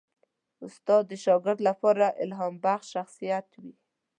[0.65, 3.73] استاد د شاګرد لپاره الهامبخش شخصیت وي.